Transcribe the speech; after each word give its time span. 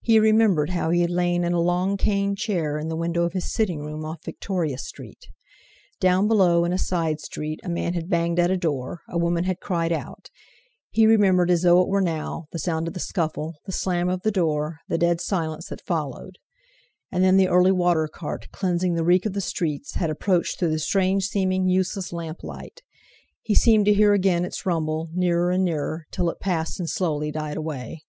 He 0.00 0.18
remembered 0.18 0.70
how 0.70 0.88
he 0.88 1.02
had 1.02 1.10
lain 1.10 1.44
in 1.44 1.52
a 1.52 1.60
long 1.60 1.98
cane 1.98 2.34
chair 2.34 2.78
in 2.78 2.88
the 2.88 2.96
window 2.96 3.24
of 3.24 3.34
his 3.34 3.52
sitting 3.52 3.80
room 3.82 4.02
off 4.02 4.24
Victoria 4.24 4.78
Street. 4.78 5.26
Down 6.00 6.26
below 6.28 6.64
in 6.64 6.72
a 6.72 6.78
side 6.78 7.20
street 7.20 7.60
a 7.62 7.68
man 7.68 7.92
had 7.92 8.08
banged 8.08 8.38
at 8.38 8.50
a 8.50 8.56
door, 8.56 9.02
a 9.06 9.18
woman 9.18 9.44
had 9.44 9.60
cried 9.60 9.92
out; 9.92 10.30
he 10.88 11.06
remembered, 11.06 11.50
as 11.50 11.60
though 11.60 11.82
it 11.82 11.88
were 11.88 12.00
now, 12.00 12.46
the 12.52 12.58
sound 12.58 12.88
of 12.88 12.94
the 12.94 13.00
scuffle, 13.00 13.56
the 13.66 13.72
slam 13.72 14.08
of 14.08 14.22
the 14.22 14.30
door, 14.30 14.78
the 14.88 14.96
dead 14.96 15.20
silence 15.20 15.66
that 15.68 15.82
followed. 15.84 16.38
And 17.12 17.22
then 17.22 17.36
the 17.36 17.48
early 17.48 17.70
water 17.72 18.08
cart, 18.10 18.48
cleansing 18.50 18.94
the 18.94 19.04
reek 19.04 19.26
of 19.26 19.34
the 19.34 19.42
streets, 19.42 19.96
had 19.96 20.08
approached 20.08 20.58
through 20.58 20.70
the 20.70 20.78
strange 20.78 21.26
seeming, 21.26 21.68
useless 21.68 22.14
lamp 22.14 22.42
light; 22.42 22.80
he 23.42 23.54
seemed 23.54 23.84
to 23.84 23.92
hear 23.92 24.14
again 24.14 24.46
its 24.46 24.64
rumble, 24.64 25.10
nearer 25.12 25.50
and 25.50 25.66
nearer, 25.66 26.06
till 26.10 26.30
it 26.30 26.40
passed 26.40 26.80
and 26.80 26.88
slowly 26.88 27.30
died 27.30 27.58
away. 27.58 28.04